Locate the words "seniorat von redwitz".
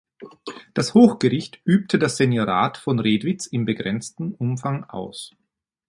2.17-3.45